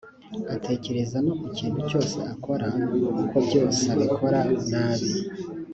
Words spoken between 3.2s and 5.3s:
kobyos abikora nabi